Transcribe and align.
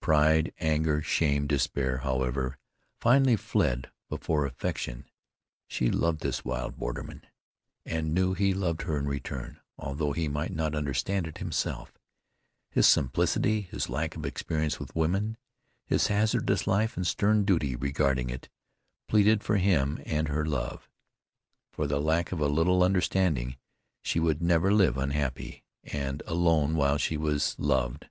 Pride, 0.00 0.52
anger, 0.58 1.00
shame, 1.00 1.46
despair, 1.46 1.98
however, 1.98 2.58
finally 3.00 3.36
fled 3.36 3.92
before 4.08 4.44
affection. 4.44 5.04
She 5.68 5.92
loved 5.92 6.22
this 6.22 6.44
wild 6.44 6.76
borderman, 6.76 7.22
and 7.86 8.12
knew 8.12 8.34
he 8.34 8.52
loved 8.52 8.82
her 8.82 8.98
in 8.98 9.06
return 9.06 9.60
although 9.78 10.10
he 10.10 10.26
might 10.26 10.50
not 10.50 10.74
understand 10.74 11.28
it 11.28 11.38
himself. 11.38 11.96
His 12.68 12.88
simplicity, 12.88 13.60
his 13.60 13.88
lack 13.88 14.16
of 14.16 14.26
experience 14.26 14.80
with 14.80 14.96
women, 14.96 15.36
his 15.86 16.08
hazardous 16.08 16.66
life 16.66 16.96
and 16.96 17.06
stern 17.06 17.44
duty 17.44 17.76
regarding 17.76 18.28
it, 18.28 18.48
pleaded 19.06 19.44
for 19.44 19.56
him 19.56 20.02
and 20.04 20.26
for 20.26 20.34
her 20.34 20.44
love. 20.46 20.88
For 21.70 21.86
the 21.86 22.00
lack 22.00 22.32
of 22.32 22.40
a 22.40 22.48
little 22.48 22.82
understanding 22.82 23.56
she 24.02 24.18
would 24.18 24.42
never 24.42 24.72
live 24.74 24.98
unhappy 24.98 25.62
and 25.84 26.24
alone 26.26 26.74
while 26.74 26.98
she 26.98 27.16
was 27.16 27.54
loved. 27.56 28.08